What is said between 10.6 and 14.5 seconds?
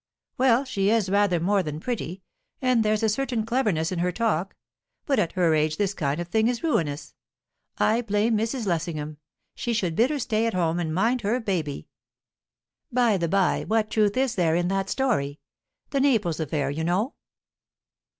and mind her baby." "By the bye, what truth is